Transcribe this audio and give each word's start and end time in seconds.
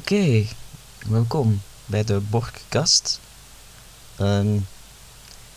Oké, 0.00 0.46
welkom 1.06 1.62
bij 1.86 2.04
de 2.04 2.20
Borgkast. 2.20 3.20
Ehm, 4.16 4.54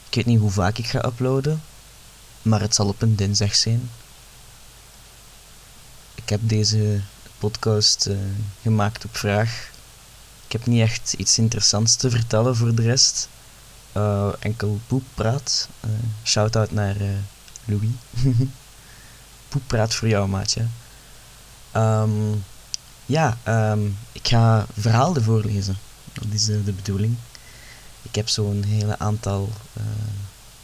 ik 0.10 0.16
weet 0.16 0.26
niet 0.26 0.40
hoe 0.40 0.52
vaak 0.52 0.78
ik 0.78 0.88
ga 0.88 1.06
uploaden, 1.06 1.64
maar 2.42 2.62
het 2.62 2.76
zal 2.76 2.88
op 2.88 3.02
een 3.02 3.16
dinsdag 3.16 3.56
zijn. 3.56 3.90
Ik 6.16 6.30
heb 6.30 6.40
deze 6.44 7.02
podcast 7.38 8.06
eh, 8.06 8.18
gemaakt 8.62 9.06
op 9.06 9.18
vraag. 9.18 9.70
Ik 10.46 10.52
heb 10.52 10.66
niet 10.66 10.82
echt 10.82 11.14
iets 11.14 11.38
interessants 11.38 11.96
te 11.96 12.10
vertellen 12.10 12.56
voor 12.56 12.76
de 12.76 12.82
rest. 12.82 13.30
Uh, 13.98 14.34
enkel 14.40 14.80
poeppraat. 14.88 15.68
Uh, 15.86 15.92
Shout-out 16.24 16.72
naar 16.72 16.96
Louis. 17.66 17.90
poeppraat 19.50 19.96
voor 19.96 20.08
jou, 20.08 20.28
maatje. 20.28 20.66
Um, 21.76 22.44
ja, 23.06 23.38
um, 23.48 23.98
ik 24.12 24.28
ga 24.28 24.66
verhalen 24.78 25.24
voorlezen. 25.24 25.78
Dat 26.14 26.28
is 26.32 26.46
de, 26.46 26.64
de 26.64 26.72
bedoeling. 26.72 27.16
Ik 28.02 28.16
heb 28.16 28.30
zo'n 28.30 28.64
hele 28.64 29.00
aantal 29.00 29.50
uh, 29.78 29.84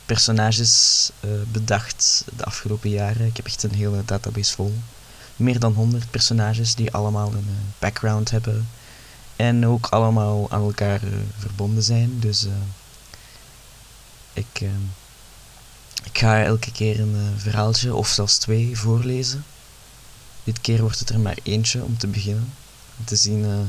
personages 0.06 1.10
uh, 1.26 1.32
bedacht 1.52 2.24
de 2.38 2.44
afgelopen 2.44 2.90
jaren. 2.90 3.26
Ik 3.26 3.38
heb 3.38 3.46
echt 3.46 3.64
een 3.64 3.74
hele 3.74 4.06
database 4.06 4.54
vol. 4.54 4.74
Meer 5.36 5.60
dan 5.60 5.74
100 5.74 6.12
personages 6.12 6.76
die 6.76 6.92
allemaal 6.92 7.34
een 7.34 7.48
background 7.80 8.32
hebben. 8.32 8.70
En 9.36 9.68
ook 9.68 9.88
allemaal 9.88 10.52
aan 10.52 10.62
elkaar 10.62 11.02
verbonden 11.38 11.84
zijn. 11.84 12.20
Dus 12.20 12.48
ik, 14.34 14.62
ik 16.04 16.18
ga 16.18 16.44
elke 16.44 16.72
keer 16.72 17.00
een 17.00 17.34
verhaaltje 17.38 17.96
of 17.96 18.08
zelfs 18.08 18.38
twee 18.38 18.78
voorlezen. 18.78 19.44
Dit 20.44 20.62
keer 20.62 20.82
wordt 20.82 21.00
het 21.00 21.10
er 21.10 21.20
maar 21.20 21.38
eentje 21.44 21.84
om 21.84 21.98
te 21.98 22.08
beginnen. 22.08 22.54
Om 22.98 23.06
te 23.06 23.16
zien 23.16 23.44
uh, 23.44 23.60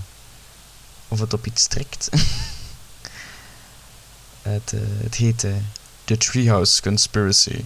of 1.08 1.20
het 1.20 1.32
op 1.32 1.46
iets 1.46 1.66
trekt. 1.66 2.08
het, 4.42 4.72
uh, 4.72 4.80
het 5.02 5.14
heet 5.14 5.46
The 6.04 6.16
Treehouse 6.16 6.82
Conspiracy. 6.82 7.64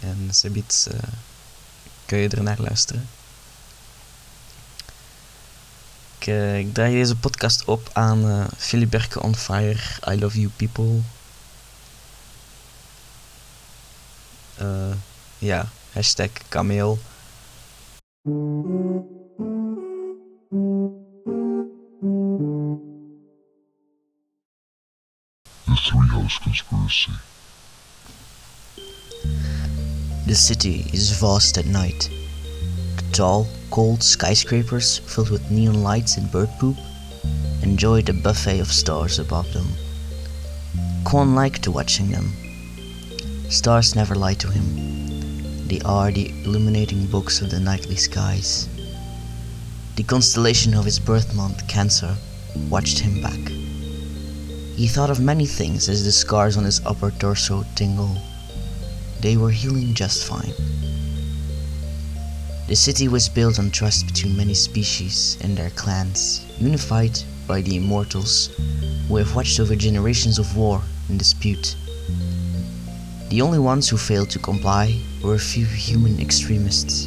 En 0.00 0.30
uh, 0.44 0.98
kun 2.06 2.18
je 2.18 2.28
er 2.28 2.42
naar 2.42 2.60
luisteren. 2.60 3.08
Ik, 6.18 6.26
ik 6.66 6.74
draai 6.74 6.92
deze 6.92 7.16
podcast 7.16 7.64
op 7.64 7.90
aan 7.92 8.48
Philiberke 8.56 9.22
on 9.22 9.36
Fire, 9.36 9.80
I 10.08 10.18
Love 10.18 10.40
You 10.40 10.50
People. 10.56 11.00
ja, 15.38 15.68
hashtag 15.92 16.30
kameel. 16.48 16.98
The 18.22 18.32
Treehouse 25.68 26.38
Conspiracy. 26.42 27.12
The 30.26 30.34
city 30.34 30.84
is 30.92 31.12
vast 31.12 31.56
at 31.56 31.64
night. 31.64 32.10
The 32.96 33.04
tall, 33.12 33.46
cold 33.70 34.02
skyscrapers 34.02 34.98
filled 34.98 35.30
with 35.30 35.50
neon 35.50 35.82
lights 35.82 36.18
and 36.18 36.30
bird 36.30 36.50
poop 36.58 36.76
enjoy 37.62 38.02
the 38.02 38.12
buffet 38.12 38.60
of 38.60 38.70
stars 38.70 39.18
above 39.18 39.50
them. 39.54 39.68
Quon 41.04 41.34
liked 41.34 41.66
watching 41.68 42.10
them. 42.10 42.32
Stars 43.48 43.96
never 43.96 44.14
lie 44.14 44.34
to 44.34 44.50
him. 44.50 45.09
They 45.70 45.80
are 45.82 46.10
the 46.10 46.30
illuminating 46.42 47.06
books 47.06 47.40
of 47.40 47.50
the 47.50 47.60
nightly 47.60 47.94
skies. 47.94 48.68
The 49.94 50.02
constellation 50.02 50.74
of 50.74 50.84
his 50.84 50.98
birth 50.98 51.32
month, 51.32 51.68
Cancer, 51.68 52.16
watched 52.68 52.98
him 52.98 53.22
back. 53.22 53.38
He 54.74 54.88
thought 54.88 55.10
of 55.10 55.20
many 55.20 55.46
things 55.46 55.88
as 55.88 56.04
the 56.04 56.10
scars 56.10 56.56
on 56.56 56.64
his 56.64 56.84
upper 56.84 57.12
torso 57.12 57.64
tingled. 57.76 58.18
They 59.20 59.36
were 59.36 59.52
healing 59.52 59.94
just 59.94 60.26
fine. 60.26 60.52
The 62.66 62.74
city 62.74 63.06
was 63.06 63.28
built 63.28 63.60
on 63.60 63.70
trust 63.70 64.08
between 64.08 64.36
many 64.36 64.54
species 64.54 65.38
and 65.40 65.56
their 65.56 65.70
clans, 65.70 66.44
unified 66.58 67.16
by 67.46 67.62
the 67.62 67.76
immortals 67.76 68.48
who 69.06 69.18
have 69.18 69.36
watched 69.36 69.60
over 69.60 69.76
generations 69.76 70.40
of 70.40 70.56
war 70.56 70.82
and 71.08 71.16
dispute. 71.16 71.76
The 73.28 73.40
only 73.40 73.60
ones 73.60 73.88
who 73.88 73.96
failed 73.96 74.30
to 74.30 74.40
comply 74.40 75.00
were 75.22 75.34
a 75.34 75.38
few 75.38 75.66
human 75.66 76.18
extremists. 76.18 77.06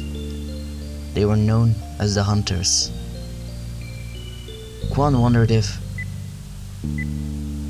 They 1.14 1.24
were 1.24 1.36
known 1.36 1.74
as 1.98 2.14
the 2.14 2.22
Hunters. 2.22 2.92
Quon 4.92 5.20
wondered 5.20 5.50
if 5.50 5.78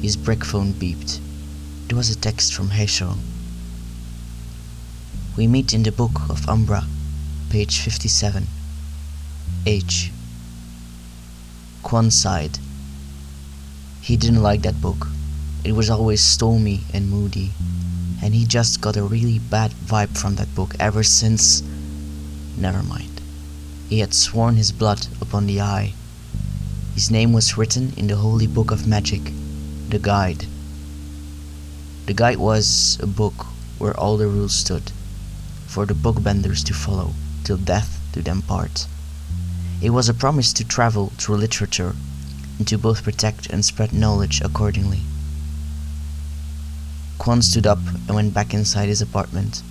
his 0.03 0.17
brick 0.17 0.45
phone 0.45 0.75
beeped. 0.75 1.21
It 1.89 1.95
was 1.95 2.11
a 2.11 2.17
text 2.17 2.53
from 2.53 2.69
Heisho. 2.69 3.17
We 5.37 5.47
meet 5.47 5.73
in 5.73 5.83
the 5.83 5.93
book 5.93 6.29
of 6.29 6.47
Umbra, 6.47 6.85
page 7.49 7.81
57. 7.81 8.47
H. 9.67 10.13
Quon 11.83 12.11
sighed. 12.11 12.59
He 14.03 14.19
didn't 14.19 14.43
like 14.43 14.61
that 14.63 14.81
book. 14.83 15.07
It 15.65 15.73
was 15.73 15.89
always 15.89 16.23
stormy 16.23 16.81
and 16.93 17.09
moody 17.09 17.53
and 18.25 18.35
he 18.35 18.47
just 18.47 18.81
got 18.81 18.97
a 18.97 19.03
really 19.03 19.39
bad 19.39 19.71
vibe 19.73 20.17
from 20.17 20.37
that 20.37 20.55
book 20.55 20.75
ever 20.81 21.03
since. 21.03 21.63
Never 22.57 22.83
mind. 22.83 23.21
He 23.91 23.99
had 23.99 24.15
sworn 24.15 24.57
his 24.57 24.73
blood 24.73 25.07
upon 25.21 25.47
the 25.47 25.61
eye. 25.61 25.93
His 26.95 27.11
name 27.11 27.35
was 27.35 27.59
written 27.59 27.93
in 27.99 28.07
the 28.07 28.17
holy 28.17 28.47
book 28.47 28.71
of 28.71 28.87
magic, 28.89 29.31
the 29.91 29.99
Guide. 29.99 30.47
The 32.07 32.15
Guide 32.15 32.39
was 32.39 32.99
a 33.03 33.07
book 33.07 33.45
where 33.77 33.95
all 34.01 34.17
the 34.17 34.27
rules 34.27 34.55
stood, 34.55 34.91
for 35.67 35.85
the 35.85 35.93
bookbenders 35.93 36.65
to 36.65 36.73
follow, 36.73 37.13
till 37.45 37.59
death 37.59 38.01
do 38.13 38.23
them 38.23 38.41
part. 38.41 38.87
It 39.83 39.91
was 39.91 40.09
a 40.09 40.15
promise 40.15 40.55
to 40.55 40.65
travel 40.65 41.13
through 41.19 41.37
literature, 41.37 41.95
and 42.57 42.67
to 42.69 42.79
both 42.79 43.05
protect 43.05 43.51
and 43.51 43.63
spread 43.63 43.93
knowledge 43.93 44.41
accordingly. 44.41 45.01
Quon 47.19 47.41
stood 47.43 47.67
up 47.67 47.79
and 47.79 48.15
went 48.15 48.35
back 48.35 48.53
inside 48.53 48.89
his 48.89 49.01
apartment, 49.01 49.63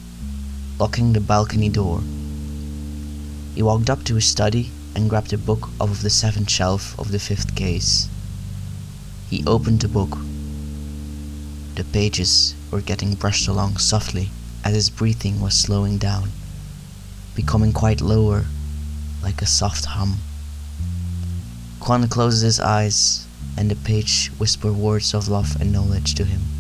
locking 0.80 1.14
the 1.14 1.20
balcony 1.20 1.70
door. 1.70 2.02
He 3.54 3.62
walked 3.62 3.90
up 3.90 4.04
to 4.06 4.16
his 4.16 4.26
study 4.26 4.72
and 4.96 5.10
grabbed 5.10 5.34
a 5.34 5.38
book 5.38 5.70
off 5.80 5.92
of 5.92 6.02
the 6.02 6.10
seventh 6.10 6.50
shelf 6.50 6.98
of 6.98 7.12
the 7.12 7.20
fifth 7.20 7.56
case. 7.56 8.08
He 9.30 9.44
opened 9.46 9.82
the 9.82 9.88
book. 9.88 10.18
The 11.76 11.84
pages 11.84 12.56
were 12.72 12.82
getting 12.82 13.16
brushed 13.16 13.48
along 13.48 13.78
softly 13.78 14.30
as 14.64 14.74
his 14.74 14.90
breathing 14.90 15.42
was 15.42 15.54
slowing 15.54 15.98
down, 15.98 16.32
becoming 17.36 17.74
quite 17.74 18.00
lower, 18.00 18.46
like 19.22 19.42
a 19.42 19.46
soft 19.46 19.86
hum. 19.86 20.20
Quon 21.80 22.08
closed 22.08 22.44
his 22.44 22.60
eyes, 22.60 23.28
and 23.58 23.70
the 23.70 23.76
page 23.76 24.32
whispered 24.38 24.74
words 24.74 25.14
of 25.14 25.28
love 25.28 25.60
and 25.60 25.72
knowledge 25.72 26.16
to 26.16 26.24
him. 26.24 26.53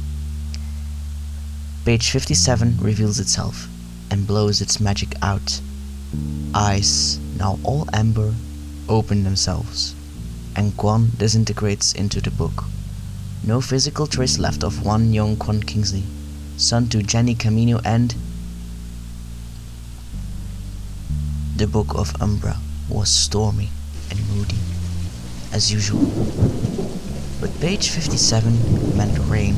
Page 1.85 2.11
57 2.11 2.77
reveals 2.79 3.19
itself 3.19 3.67
and 4.09 4.25
blows 4.25 4.61
its 4.61 4.79
magic 4.79 5.15
out. 5.21 5.59
Eyes, 6.55 7.19
now 7.37 7.59
all 7.61 7.89
amber, 7.91 8.33
open 8.87 9.25
themselves, 9.25 9.93
and 10.55 10.77
Quon 10.77 11.11
disintegrates 11.17 11.91
into 11.91 12.21
the 12.21 12.31
book. 12.31 12.63
No 13.43 13.59
physical 13.59 14.07
trace 14.07 14.39
left 14.39 14.63
of 14.63 14.85
one 14.85 15.11
young 15.11 15.35
Quon 15.35 15.61
Kingsleigh, 15.61 16.07
son 16.55 16.87
to 16.87 17.03
Jenny 17.03 17.35
Camino 17.35 17.81
and 17.83 18.15
the 21.57 21.67
Book 21.67 21.95
of 21.95 22.15
Umbra 22.21 22.59
was 22.87 23.09
stormy 23.09 23.67
and 24.09 24.19
moody, 24.29 24.55
as 25.51 25.69
usual. 25.69 26.05
But 27.41 27.59
page 27.59 27.89
57 27.89 28.95
meant 28.95 29.19
rain 29.27 29.57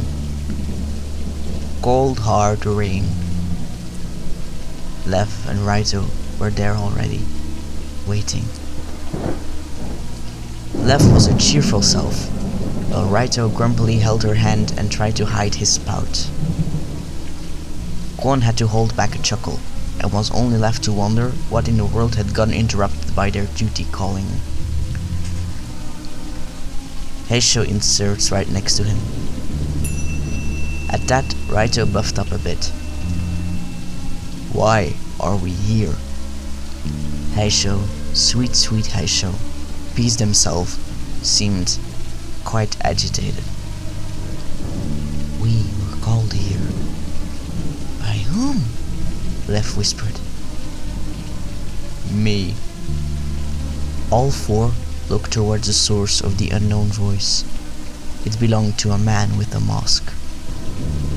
cold 1.81 2.19
hard 2.19 2.65
rain. 2.65 3.05
Lev 5.05 5.47
and 5.47 5.59
Raito 5.59 6.09
were 6.39 6.49
there 6.49 6.73
already, 6.73 7.21
waiting. 8.07 8.45
Lev 10.73 11.11
was 11.11 11.27
a 11.27 11.37
cheerful 11.37 11.81
self, 11.81 12.27
while 12.89 13.07
Raito 13.07 13.53
grumpily 13.55 13.97
held 13.99 14.23
her 14.23 14.35
hand 14.35 14.73
and 14.77 14.91
tried 14.91 15.15
to 15.17 15.25
hide 15.25 15.55
his 15.55 15.77
pout. 15.77 16.29
Quon 18.17 18.41
had 18.41 18.57
to 18.57 18.67
hold 18.67 18.95
back 18.95 19.15
a 19.15 19.21
chuckle, 19.21 19.59
and 19.99 20.11
was 20.11 20.31
only 20.31 20.57
left 20.57 20.83
to 20.83 20.91
wonder 20.91 21.29
what 21.49 21.67
in 21.67 21.77
the 21.77 21.85
world 21.85 22.15
had 22.15 22.33
gotten 22.33 22.53
interrupted 22.53 23.15
by 23.15 23.29
their 23.29 23.45
duty 23.45 23.85
calling. 23.91 24.25
Heisho 27.27 27.67
inserts 27.67 28.31
right 28.31 28.47
next 28.49 28.77
to 28.77 28.83
him, 28.83 28.99
at 30.95 31.01
that, 31.09 31.25
Raito 31.49 31.85
buffed 31.91 32.17
up 32.17 32.31
a 32.31 32.37
bit. 32.37 32.71
Why 34.53 34.95
are 35.19 35.35
we 35.35 35.49
here? 35.49 35.93
Heisho, 37.33 37.83
sweet, 38.15 38.55
sweet 38.55 38.85
Heisho. 38.85 39.33
appease 39.91 40.15
themselves, 40.15 40.79
seemed 41.21 41.77
quite 42.45 42.77
agitated. 42.85 43.43
We 45.41 45.65
were 45.81 45.97
called 46.01 46.31
here. 46.31 46.69
By 47.99 48.15
whom? 48.31 48.63
Lev 49.49 49.75
whispered. 49.75 50.17
Me. 52.09 52.53
All 54.09 54.31
four 54.31 54.71
looked 55.09 55.33
towards 55.33 55.67
the 55.67 55.73
source 55.73 56.21
of 56.21 56.37
the 56.37 56.51
unknown 56.51 56.87
voice. 56.87 57.43
It 58.25 58.39
belonged 58.39 58.79
to 58.79 58.91
a 58.91 58.97
man 58.97 59.37
with 59.37 59.53
a 59.53 59.59
mask. 59.59 60.13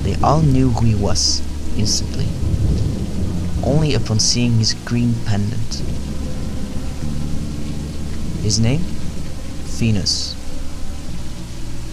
They 0.08 0.16
all 0.22 0.40
knew 0.40 0.70
who 0.70 0.86
he 0.86 0.94
was 0.94 1.42
instantly, 1.76 2.28
only 3.62 3.92
upon 3.92 4.20
seeing 4.20 4.56
his 4.56 4.72
green 4.72 5.14
pendant. 5.26 5.82
His 8.40 8.58
name? 8.58 8.80
Venus. 9.76 10.34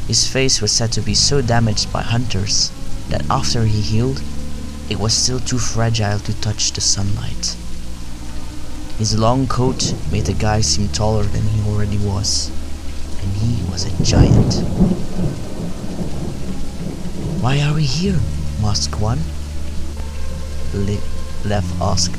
His 0.08 0.30
face 0.30 0.62
was 0.62 0.72
said 0.72 0.94
to 0.94 1.02
be 1.02 1.14
so 1.14 1.42
damaged 1.42 1.92
by 1.92 2.04
hunters 2.04 2.72
that 3.10 3.30
after 3.30 3.66
he 3.66 3.82
healed, 3.82 4.22
it 4.90 4.98
was 4.98 5.14
still 5.14 5.42
too 5.42 5.60
fragile 5.60 6.20
to 6.20 6.40
touch 6.40 6.72
the 6.72 6.80
sunlight. 6.80 7.58
His 8.98 9.20
long 9.20 9.46
coat 9.46 9.94
made 10.10 10.28
the 10.28 10.34
guy 10.34 10.62
seem 10.62 10.88
taller 10.88 11.24
than 11.24 11.44
he 11.50 11.70
already 11.70 11.98
was, 11.98 12.50
and 13.22 13.34
he 13.34 13.70
was 13.70 13.84
a 13.84 14.04
giant. 14.04 14.64
Why 17.46 17.62
are 17.62 17.76
we 17.76 17.84
here? 17.84 18.20
asked 18.64 19.00
one. 19.00 19.20
Le- 20.74 20.98
Lev 21.48 21.80
asked. 21.80 22.18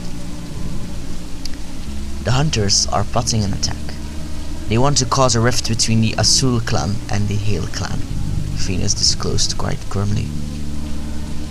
The 2.23 2.31
hunters 2.31 2.87
are 2.93 3.03
plotting 3.03 3.43
an 3.43 3.53
attack. 3.53 3.97
They 4.69 4.79
want 4.79 4.99
to 4.99 5.05
cause 5.05 5.35
a 5.35 5.41
rift 5.41 5.69
between 5.69 6.01
the 6.01 6.15
Azul 6.17 6.61
clan 6.61 6.95
and 7.11 7.27
the 7.27 7.35
Hale 7.35 7.67
clan, 7.67 7.99
Venus 8.55 8.95
disclosed 8.95 9.59
quite 9.59 9.91
grimly. 9.91 10.29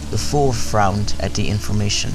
The 0.09 0.17
four 0.17 0.53
frowned 0.53 1.13
at 1.19 1.33
the 1.33 1.49
information. 1.49 2.13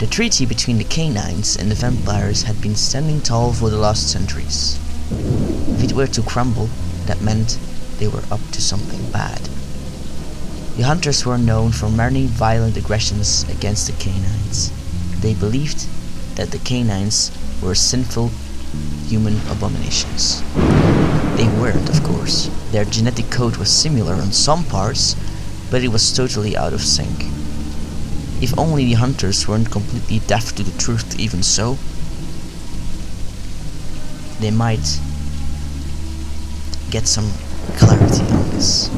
The 0.00 0.06
treaty 0.06 0.44
between 0.44 0.76
the 0.76 0.84
canines 0.84 1.56
and 1.56 1.70
the 1.70 1.76
vampires 1.76 2.42
had 2.42 2.60
been 2.60 2.76
standing 2.76 3.22
tall 3.22 3.54
for 3.54 3.70
the 3.70 3.78
last 3.78 4.12
centuries. 4.12 4.78
If 5.10 5.84
it 5.84 5.94
were 5.94 6.08
to 6.08 6.20
crumble, 6.20 6.68
that 7.06 7.22
meant 7.22 7.58
they 7.98 8.06
were 8.06 8.24
up 8.30 8.42
to 8.52 8.60
something 8.60 9.10
bad. 9.10 9.48
The 10.78 10.84
hunters 10.84 11.26
were 11.26 11.38
known 11.38 11.72
for 11.72 11.88
many 11.88 12.26
violent 12.26 12.76
aggressions 12.76 13.42
against 13.50 13.88
the 13.88 13.94
canines. 13.94 14.70
They 15.20 15.34
believed 15.34 15.88
that 16.36 16.52
the 16.52 16.60
canines 16.60 17.32
were 17.60 17.74
sinful 17.74 18.30
human 19.08 19.40
abominations. 19.50 20.40
They 21.34 21.48
weren't, 21.58 21.88
of 21.88 22.04
course. 22.04 22.48
Their 22.70 22.84
genetic 22.84 23.28
code 23.28 23.56
was 23.56 23.72
similar 23.72 24.14
on 24.14 24.30
some 24.30 24.62
parts, 24.66 25.16
but 25.68 25.82
it 25.82 25.88
was 25.88 26.12
totally 26.12 26.56
out 26.56 26.72
of 26.72 26.80
sync. 26.80 27.24
If 28.40 28.56
only 28.56 28.84
the 28.84 29.00
hunters 29.02 29.48
weren't 29.48 29.72
completely 29.72 30.20
deaf 30.28 30.54
to 30.54 30.62
the 30.62 30.78
truth 30.78 31.18
even 31.18 31.42
so, 31.42 31.76
they 34.38 34.52
might 34.52 35.00
get 36.92 37.08
some 37.08 37.32
clarity 37.78 38.22
on 38.30 38.50
this. 38.50 38.88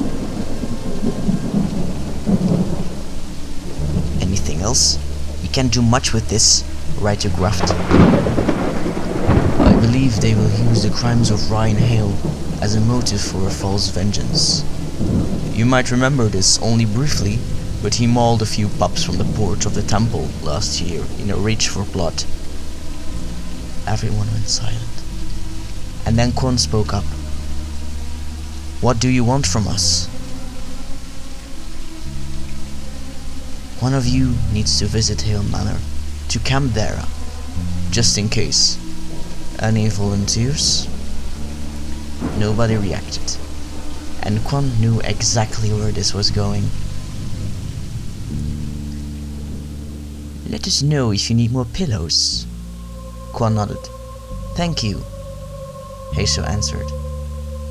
Anything 4.60 4.76
else? 4.76 5.42
You 5.42 5.48
can't 5.48 5.72
do 5.72 5.80
much 5.80 6.12
with 6.12 6.28
this, 6.28 6.64
Writer 7.00 7.30
graft. 7.30 7.70
I 9.58 9.72
believe 9.80 10.20
they 10.20 10.34
will 10.34 10.50
use 10.68 10.82
the 10.82 10.90
crimes 10.90 11.30
of 11.30 11.50
Ryan 11.50 11.78
Hale 11.78 12.14
as 12.60 12.74
a 12.74 12.80
motive 12.80 13.22
for 13.22 13.46
a 13.46 13.50
false 13.50 13.88
vengeance. 13.88 14.62
You 15.56 15.64
might 15.64 15.90
remember 15.90 16.28
this 16.28 16.60
only 16.60 16.84
briefly, 16.84 17.38
but 17.82 17.94
he 17.94 18.06
mauled 18.06 18.42
a 18.42 18.46
few 18.46 18.68
pups 18.68 19.02
from 19.02 19.16
the 19.16 19.32
porch 19.34 19.64
of 19.64 19.72
the 19.72 19.82
temple 19.82 20.28
last 20.42 20.82
year 20.82 21.02
in 21.18 21.30
a 21.30 21.36
rage 21.36 21.68
for 21.68 21.84
blood. 21.84 22.24
Everyone 23.86 24.30
went 24.30 24.48
silent. 24.48 25.02
And 26.04 26.18
then 26.18 26.32
Quon 26.32 26.58
spoke 26.58 26.92
up. 26.92 27.04
What 28.82 29.00
do 29.00 29.08
you 29.08 29.24
want 29.24 29.46
from 29.46 29.66
us? 29.66 30.06
One 33.80 33.94
of 33.94 34.06
you 34.06 34.34
needs 34.52 34.78
to 34.80 34.84
visit 34.84 35.22
Hale 35.22 35.42
Manor, 35.42 35.78
to 36.28 36.38
Camp 36.40 36.74
Dara, 36.74 37.08
just 37.90 38.18
in 38.18 38.28
case. 38.28 38.76
Any 39.58 39.88
volunteers? 39.88 40.86
Nobody 42.38 42.76
reacted, 42.76 43.38
and 44.22 44.44
Quon 44.44 44.78
knew 44.80 45.00
exactly 45.00 45.70
where 45.70 45.92
this 45.92 46.12
was 46.12 46.30
going. 46.30 46.64
Let 50.50 50.66
us 50.66 50.82
know 50.82 51.12
if 51.12 51.30
you 51.30 51.36
need 51.36 51.50
more 51.50 51.64
pillows. 51.64 52.44
Quon 53.32 53.54
nodded. 53.54 53.88
Thank 54.56 54.82
you. 54.82 54.96
Heisho 56.12 56.46
answered. 56.46 56.90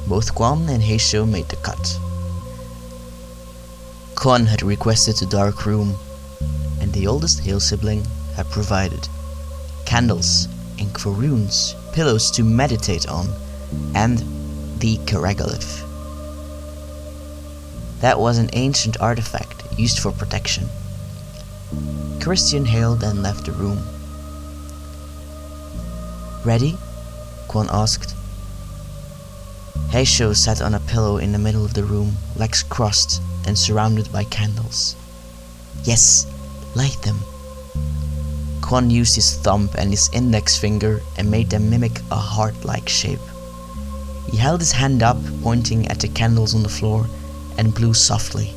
Both 0.07 0.33
Quon 0.33 0.67
and 0.69 0.81
Heisho 0.81 1.29
made 1.29 1.49
the 1.49 1.57
cut. 1.57 1.99
Quon 4.19 4.47
had 4.47 4.63
requested 4.63 5.15
the 5.15 5.25
dark 5.25 5.65
room, 5.65 5.95
and 6.81 6.91
the 6.91 7.07
oldest 7.07 7.39
Hale 7.39 7.61
sibling 7.61 8.05
had 8.35 8.49
provided 8.49 9.07
candles, 9.85 10.49
ink 10.77 10.99
for 10.99 11.11
runes, 11.11 11.73
pillows 11.93 12.29
to 12.31 12.43
meditate 12.43 13.07
on, 13.07 13.29
and 13.95 14.17
the 14.79 14.97
Karagalith. 15.05 15.85
That 18.01 18.19
was 18.19 18.37
an 18.37 18.49
ancient 18.51 18.99
artifact 18.99 19.63
used 19.79 19.99
for 19.99 20.11
protection. 20.11 20.67
Christian 22.19 22.65
Hale 22.65 22.95
then 22.95 23.23
left 23.23 23.45
the 23.45 23.53
room. 23.53 23.79
Ready? 26.43 26.77
Quon 27.47 27.69
asked. 27.71 28.18
Heisho 29.91 30.35
sat 30.35 30.61
on 30.61 30.75
a 30.75 30.79
pillow 30.79 31.17
in 31.17 31.31
the 31.31 31.39
middle 31.39 31.65
of 31.65 31.73
the 31.73 31.83
room, 31.83 32.15
legs 32.35 32.61
crossed 32.61 33.21
and 33.47 33.57
surrounded 33.57 34.11
by 34.11 34.23
candles. 34.23 34.95
Yes, 35.83 36.27
light 36.75 37.01
them. 37.01 37.17
Quon 38.61 38.91
used 38.91 39.15
his 39.15 39.35
thumb 39.37 39.67
and 39.79 39.89
his 39.89 40.11
index 40.13 40.55
finger 40.55 41.01
and 41.17 41.31
made 41.31 41.49
them 41.49 41.71
mimic 41.71 42.01
a 42.11 42.15
heart-like 42.15 42.87
shape. 42.87 43.19
He 44.29 44.37
held 44.37 44.59
his 44.59 44.73
hand 44.73 45.01
up, 45.01 45.17
pointing 45.41 45.87
at 45.87 45.99
the 45.99 46.07
candles 46.07 46.53
on 46.53 46.61
the 46.61 46.69
floor, 46.69 47.07
and 47.57 47.73
blew 47.73 47.95
softly. 47.95 48.53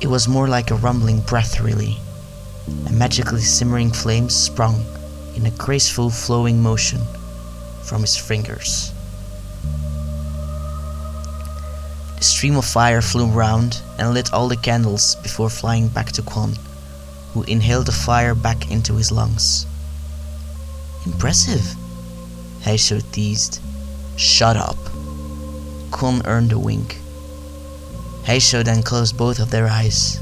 It 0.00 0.06
was 0.06 0.28
more 0.28 0.46
like 0.46 0.70
a 0.70 0.76
rumbling 0.76 1.22
breath, 1.22 1.60
really. 1.60 1.98
A 2.86 2.92
magically 2.92 3.40
simmering 3.40 3.90
flame 3.90 4.30
sprung 4.30 4.84
in 5.34 5.44
a 5.46 5.50
graceful 5.58 6.08
flowing 6.08 6.62
motion 6.62 7.00
from 7.82 8.02
his 8.02 8.16
fingers. 8.16 8.92
The 12.20 12.26
stream 12.26 12.56
of 12.56 12.66
fire 12.66 13.00
flew 13.00 13.28
round 13.28 13.80
and 13.98 14.12
lit 14.12 14.30
all 14.30 14.46
the 14.46 14.56
candles 14.58 15.14
before 15.22 15.48
flying 15.48 15.88
back 15.88 16.12
to 16.12 16.22
Quon, 16.22 16.54
who 17.32 17.44
inhaled 17.44 17.86
the 17.86 17.92
fire 17.92 18.34
back 18.34 18.70
into 18.70 18.96
his 18.96 19.10
lungs. 19.10 19.64
Impressive, 21.06 21.64
Heisho 22.60 23.00
teased. 23.10 23.60
Shut 24.16 24.58
up. 24.58 24.76
Quon 25.90 26.20
earned 26.26 26.52
a 26.52 26.58
wink. 26.58 26.98
Heisho 28.24 28.62
then 28.62 28.82
closed 28.82 29.16
both 29.16 29.38
of 29.38 29.50
their 29.50 29.66
eyes, 29.66 30.20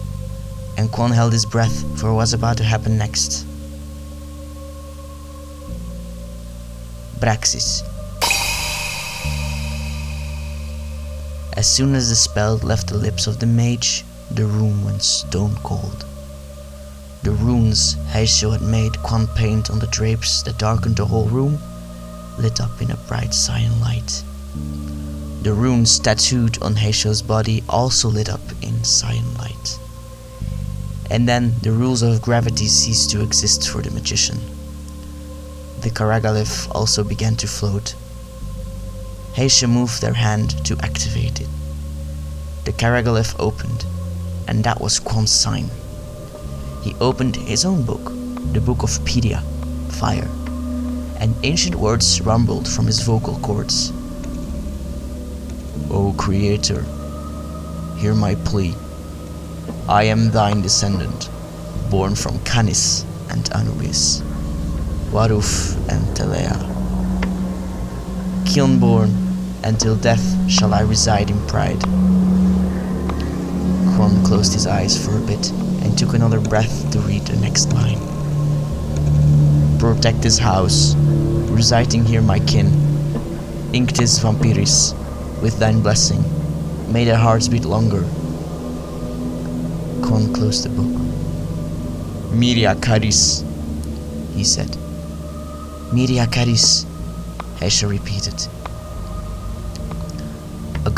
and 0.77 0.93
Quon 0.93 1.11
held 1.11 1.33
his 1.33 1.47
breath 1.47 1.83
for 1.99 2.13
what 2.13 2.19
was 2.19 2.33
about 2.33 2.59
to 2.59 2.63
happen 2.63 2.97
next. 2.97 3.45
Braxis. 7.19 7.83
As 11.59 11.67
soon 11.67 11.97
as 11.97 12.09
the 12.09 12.15
spell 12.15 12.59
left 12.59 12.87
the 12.87 12.97
lips 12.97 13.27
of 13.27 13.41
the 13.41 13.47
mage, 13.47 14.05
the 14.31 14.47
room 14.47 14.85
went 14.85 15.03
stone 15.03 15.57
cold. 15.65 16.07
The 17.25 17.33
runes 17.33 17.97
Heisho 18.13 18.53
had 18.53 18.63
made 18.63 19.03
Quon 19.03 19.27
paint 19.27 19.69
on 19.69 19.81
the 19.81 19.89
drapes 19.89 20.43
that 20.43 20.57
darkened 20.57 20.95
the 20.95 21.07
whole 21.07 21.27
room 21.27 21.59
lit 22.39 22.61
up 22.61 22.81
in 22.81 22.93
a 22.93 22.97
bright 23.09 23.35
cyan 23.35 23.81
light. 23.81 24.23
The 25.43 25.53
runes 25.53 25.99
tattooed 25.99 26.63
on 26.63 26.77
Heisho's 26.77 27.23
body 27.23 27.65
also 27.69 28.09
lit 28.09 28.29
up 28.29 28.53
in 28.63 28.85
cyan 28.85 29.35
light. 29.35 29.81
And 31.11 31.29
then 31.29 31.55
the 31.63 31.73
rules 31.73 32.03
of 32.03 32.23
gravity 32.23 32.69
ceased 32.69 33.11
to 33.11 33.21
exist 33.21 33.69
for 33.69 33.83
the 33.83 33.91
magician. 33.91 34.39
The 35.81 35.91
Karagalith 35.91 36.71
also 36.73 37.03
began 37.03 37.35
to 37.35 37.49
float. 37.49 37.97
Heisho 39.39 39.69
moved 39.69 40.01
their 40.01 40.15
hand 40.15 40.51
to 40.67 40.77
activate 40.83 41.41
it. 41.41 41.47
The 42.65 42.73
Karagalith 42.73 43.37
opened, 43.39 43.87
and 44.49 44.65
that 44.65 44.81
was 44.81 44.99
Quon's 44.99 45.31
sign. 45.31 45.71
He 46.83 46.97
opened 47.01 47.37
his 47.37 47.65
own 47.65 47.85
book, 47.85 48.05
the 48.53 48.61
Book 48.61 48.83
of 48.83 48.91
Pedia, 49.05 49.41
Fire, 49.93 50.27
and 51.21 51.37
ancient 51.45 51.77
words 51.77 52.21
rumbled 52.21 52.67
from 52.67 52.87
his 52.87 53.03
vocal 53.03 53.39
cords. 53.39 53.93
O 55.89 56.13
Creator, 56.19 56.83
hear 57.99 58.17
my 58.17 58.35
plea. 58.45 58.75
I 59.89 60.03
am 60.03 60.33
thine 60.33 60.63
descendant, 60.63 61.31
born 61.91 62.17
from 62.17 62.43
Canis 62.43 63.05
and 63.31 63.49
Anubis, 63.55 64.21
Waruf 65.13 65.77
and 65.89 66.03
Telea. 66.17 66.59
Kilnborn, 68.45 69.28
until 69.65 69.97
death 69.97 70.51
shall 70.51 70.75
I 70.75 70.81
reside 70.83 71.31
in 71.31 71.47
pride. 71.47 71.83
Quon 73.95 74.23
closed 74.25 74.53
his 74.53 74.67
eyes 74.67 74.97
for 75.05 75.17
a 75.17 75.21
bit 75.27 75.51
and 75.83 75.97
took 75.97 76.15
another 76.15 76.41
breath 76.41 76.91
to 76.93 77.01
read 77.01 77.23
the 77.23 77.37
next 77.37 77.73
line. 77.73 77.99
Protect 79.79 80.23
this 80.23 80.39
house, 80.39 80.95
reciting 81.51 82.05
here 82.05 82.23
my 82.23 82.39
kin. 82.41 82.67
Inctis 83.73 84.21
vampiris, 84.21 84.95
with 85.43 85.59
thine 85.59 85.83
blessing, 85.83 86.23
may 86.93 87.05
their 87.05 87.17
hearts 87.17 87.49
beat 87.49 87.65
longer. 87.65 88.03
Quon 90.03 90.33
closed 90.33 90.65
the 90.65 90.71
book. 90.71 90.95
Miria 92.33 92.81
Caris, 92.81 93.45
he 94.35 94.45
said. 94.45 94.69
Miria 95.93 96.31
Caris, 96.31 96.85
Heisho 97.59 97.89
repeated. 97.91 98.47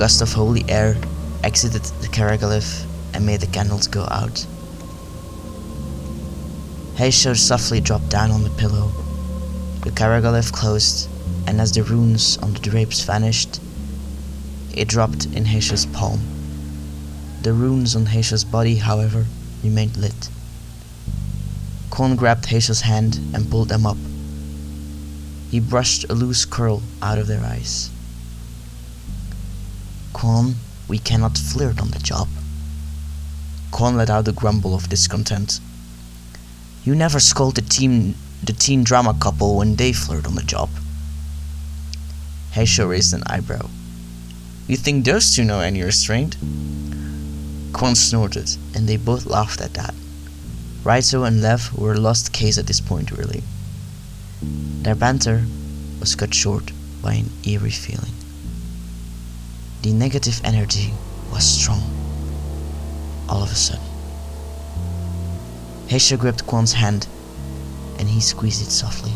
Gust 0.01 0.23
of 0.23 0.33
holy 0.33 0.65
air 0.67 0.97
exited 1.45 1.83
the 2.01 2.09
Karagalith 2.09 2.87
and 3.13 3.27
made 3.27 3.43
the 3.43 3.47
candles 3.47 3.87
go 3.87 4.05
out. 4.05 4.47
Heisho 6.95 7.37
softly 7.37 7.83
dropped 7.83 8.09
down 8.09 8.31
on 8.31 8.43
the 8.43 8.49
pillow. 8.49 8.91
The 9.83 9.91
Karagalith 9.91 10.55
closed, 10.55 11.07
and 11.47 11.61
as 11.61 11.73
the 11.73 11.83
runes 11.83 12.39
on 12.39 12.55
the 12.55 12.61
drapes 12.61 13.03
vanished, 13.03 13.61
it 14.73 14.89
dropped 14.89 15.27
in 15.27 15.45
Heisho's 15.45 15.85
palm. 15.85 16.21
The 17.43 17.53
runes 17.53 17.95
on 17.95 18.07
Heisho's 18.07 18.43
body, 18.43 18.77
however, 18.77 19.27
remained 19.63 19.99
lit. 19.99 20.31
Quon 21.91 22.17
grabbed 22.17 22.47
Heisho's 22.47 22.81
hand 22.81 23.21
and 23.35 23.51
pulled 23.51 23.69
them 23.69 23.85
up. 23.85 23.99
He 25.51 25.61
brushed 25.61 26.07
a 26.09 26.15
loose 26.15 26.47
curl 26.47 26.81
out 27.03 27.19
of 27.19 27.27
their 27.27 27.45
eyes. 27.45 27.91
Quon, 30.13 30.57
we 30.89 30.99
cannot 30.99 31.39
flirt 31.39 31.81
on 31.81 31.91
the 31.91 31.99
job. 31.99 32.29
Quon 33.71 33.97
let 33.97 34.11
out 34.11 34.29
a 34.29 34.33
grumble 34.33 34.75
of 34.75 34.89
discontent. 34.89 35.61
You 36.85 36.95
never 36.95 37.21
scold 37.21 37.57
the 37.57 37.63
team 37.63 38.15
the 38.43 38.53
teen 38.53 38.85
drama 38.85 39.15
couple 39.15 39.57
when 39.57 39.77
they 39.77 39.93
flirt 39.93 40.27
on 40.27 40.35
the 40.35 40.43
job. 40.43 40.71
Heisho 42.53 42.89
raised 42.89 43.13
an 43.13 43.23
eyebrow. 43.27 43.69
You 44.67 44.77
think 44.77 45.05
those 45.05 45.35
two 45.35 45.45
know 45.45 45.61
any 45.61 45.83
restraint? 45.83 46.37
Quon 47.73 47.95
snorted, 47.95 48.57
and 48.75 48.89
they 48.89 48.97
both 48.97 49.27
laughed 49.27 49.61
at 49.61 49.75
that. 49.75 49.95
Raito 50.83 51.27
and 51.27 51.43
Lev 51.43 51.77
were 51.77 51.93
a 51.93 52.01
lost 52.01 52.33
case 52.33 52.57
at 52.57 52.67
this 52.67 52.81
point, 52.81 53.11
really. 53.11 53.43
Their 54.83 54.95
banter 54.95 55.45
was 56.01 56.15
cut 56.15 56.33
short 56.35 56.73
by 57.03 57.15
an 57.15 57.31
eerie 57.45 57.71
feeling. 57.71 58.15
The 59.83 59.93
negative 59.95 60.43
energy 60.45 60.93
was 61.33 61.45
strong. 61.45 61.83
All 63.29 63.43
of 63.43 63.51
a 63.51 63.55
sudden. 63.55 63.85
Heisho 65.89 66.19
gripped 66.19 66.47
Quon's 66.47 66.75
hand 66.75 67.07
and 67.99 68.09
he 68.09 68.21
squeezed 68.21 68.61
it 68.61 68.71
softly. 68.71 69.13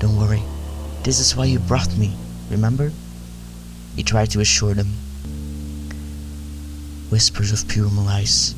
Don't 0.00 0.18
worry, 0.18 0.42
this 1.02 1.18
is 1.18 1.34
why 1.34 1.46
you 1.46 1.58
brought 1.58 1.96
me, 1.96 2.14
remember? 2.50 2.92
He 3.96 4.02
tried 4.02 4.30
to 4.32 4.40
assure 4.40 4.74
them. 4.74 4.88
Whispers 7.08 7.52
of 7.52 7.66
pure 7.68 7.90
malice. 7.90 8.54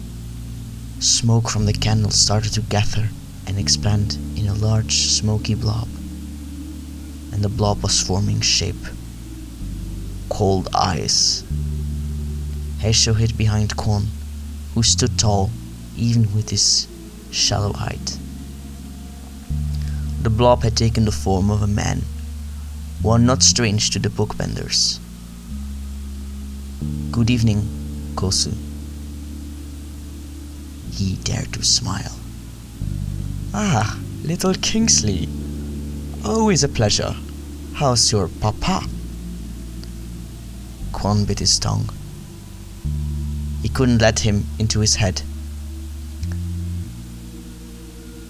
Smoke 0.98 1.48
from 1.48 1.66
the 1.66 1.72
candle 1.72 2.10
started 2.10 2.52
to 2.54 2.62
gather 2.62 3.10
and 3.46 3.58
expand 3.58 4.18
in 4.36 4.48
a 4.48 4.54
large 4.54 4.96
smoky 4.96 5.54
blob. 5.54 5.88
And 7.32 7.42
the 7.42 7.48
blob 7.48 7.84
was 7.84 8.02
forming 8.02 8.40
shape. 8.40 8.84
Cold 10.38 10.68
eyes. 10.72 11.42
Heisho 12.78 13.12
hid 13.16 13.36
behind 13.36 13.76
Quon, 13.76 14.06
who 14.72 14.84
stood 14.84 15.18
tall 15.18 15.50
even 15.96 16.32
with 16.32 16.50
his 16.50 16.86
shallow 17.32 17.72
height. 17.72 18.16
The 20.22 20.30
blob 20.30 20.62
had 20.62 20.76
taken 20.76 21.06
the 21.06 21.10
form 21.10 21.50
of 21.50 21.60
a 21.60 21.66
man, 21.66 22.02
one 23.02 23.26
not 23.26 23.42
strange 23.42 23.90
to 23.90 23.98
the 23.98 24.10
bookbenders. 24.10 25.00
Good 27.10 27.30
evening, 27.30 27.62
Kosu. 28.14 28.54
He 30.92 31.16
dared 31.24 31.52
to 31.54 31.64
smile. 31.64 32.14
Ah, 33.52 33.98
little 34.22 34.54
Kingsleigh. 34.54 35.26
Always 36.24 36.62
a 36.62 36.68
pleasure. 36.68 37.16
How's 37.74 38.12
your 38.12 38.28
papa? 38.28 38.86
Quon 40.92 41.24
bit 41.24 41.38
his 41.38 41.58
tongue. 41.58 41.88
He 43.62 43.68
couldn't 43.68 43.98
let 43.98 44.20
him 44.20 44.46
into 44.58 44.80
his 44.80 44.96
head. 44.96 45.22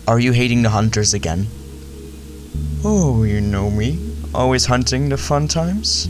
Are 0.06 0.18
you 0.18 0.32
hating 0.32 0.62
the 0.62 0.70
hunters 0.70 1.12
again? 1.12 1.46
Oh, 2.84 3.24
you 3.24 3.40
know 3.40 3.70
me. 3.70 3.98
Always 4.34 4.66
hunting 4.66 5.08
the 5.08 5.18
fun 5.18 5.48
times? 5.48 6.08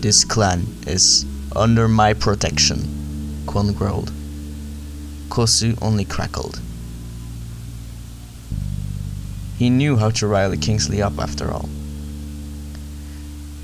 This 0.00 0.24
clan 0.24 0.66
is 0.86 1.24
under 1.54 1.86
my 1.88 2.14
protection, 2.14 3.42
Quon 3.46 3.72
growled. 3.72 4.12
Kosu 5.28 5.78
only 5.80 6.04
crackled. 6.04 6.60
He 9.56 9.70
knew 9.70 9.96
how 9.96 10.10
to 10.10 10.26
rile 10.26 10.50
the 10.50 10.56
Kingsleigh 10.56 11.00
up 11.00 11.18
after 11.18 11.50
all. 11.52 11.68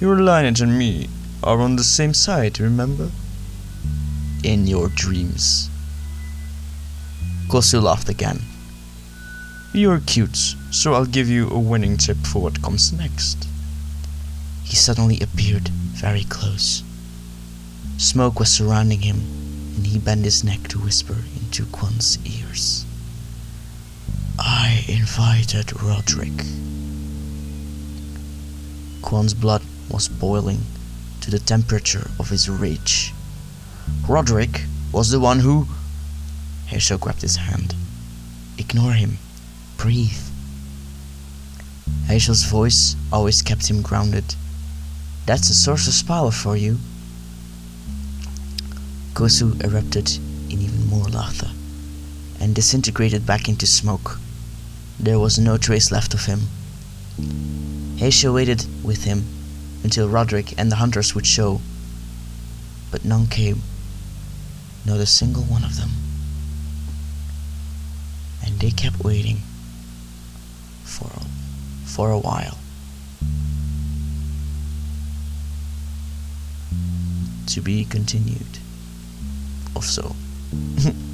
Your 0.01 0.21
lineage 0.23 0.61
and 0.61 0.79
me 0.79 1.09
are 1.43 1.61
on 1.61 1.77
the 1.77 1.85
same 1.85 2.13
side, 2.13 2.61
remember? 2.61 3.11
In 4.45 4.67
your 4.67 4.89
dreams. 4.89 5.71
Kosu 7.49 7.83
laughed 7.83 8.09
again. 8.09 8.43
You're 9.73 10.01
cute, 10.01 10.55
so 10.71 10.95
I'll 10.95 11.07
give 11.07 11.29
you 11.29 11.49
a 11.49 11.59
winning 11.59 11.97
tip 11.97 12.19
for 12.19 12.43
what 12.43 12.63
comes 12.63 12.93
next. 12.93 13.47
He 14.65 14.77
suddenly 14.77 15.21
appeared 15.21 15.69
very 15.69 16.25
close. 16.25 16.83
Smoke 17.97 18.39
was 18.39 18.53
surrounding 18.53 19.01
him, 19.01 19.21
and 19.77 19.87
he 19.87 19.99
bent 19.99 20.25
his 20.25 20.45
neck 20.45 20.69
to 20.69 20.79
whisper 20.79 21.17
into 21.41 21.65
Quon's 21.67 22.19
ears. 22.25 22.85
I 24.39 24.85
invited 24.89 25.83
Roderick. 25.83 26.45
Quon's 29.03 29.35
blood 29.35 29.63
was 29.91 30.09
boiling 30.09 30.61
to 31.21 31.31
the 31.31 31.39
temperature 31.39 32.11
of 32.19 32.31
his 32.31 32.49
rage. 32.49 33.13
Roderick 34.09 34.63
was 34.93 35.11
the 35.11 35.21
one 35.21 35.41
who. 35.41 35.67
Heisho 36.69 36.99
grabbed 36.99 37.23
his 37.23 37.37
hand. 37.37 37.75
Ignore 38.59 38.93
him. 38.93 39.19
Breathe. 39.77 40.19
Heisho's 42.07 42.45
voice 42.45 42.97
always 43.13 43.43
kept 43.43 43.69
him 43.69 43.83
grounded. 43.83 44.35
That's 45.27 45.51
a 45.51 45.55
source 45.55 45.87
of 45.87 46.09
power 46.09 46.31
for 46.31 46.57
you. 46.57 46.79
Kosu 49.15 49.63
erupted 49.63 50.19
in 50.49 50.61
even 50.61 50.87
more 50.87 51.05
laughter 51.05 51.51
and 52.41 52.55
disintegrated 52.55 53.27
back 53.27 53.49
into 53.49 53.67
smoke. 53.67 54.19
There 54.99 55.19
was 55.19 55.39
no 55.39 55.57
trace 55.57 55.93
left 55.93 56.15
of 56.15 56.27
him. 56.27 56.41
Heisho 57.97 58.35
waited 58.35 58.65
with 58.83 59.05
him 59.05 59.25
until 59.83 60.09
Roderick 60.09 60.59
and 60.59 60.71
the 60.71 60.77
hunters 60.77 61.15
would 61.15 61.27
show, 61.27 61.61
but 62.91 63.05
none 63.05 63.27
came, 63.27 63.63
not 64.85 65.01
a 65.01 65.07
single 65.07 65.43
one 65.43 65.65
of 65.65 65.77
them. 65.77 65.91
And 68.45 68.59
they 68.59 68.71
kept 68.71 69.01
waiting 69.01 69.39
for 70.85 71.11
for 71.85 72.11
a 72.11 72.19
while. 72.19 72.59
To 77.47 77.61
be 77.61 77.85
continued. 77.85 78.59
Also. 79.75 80.15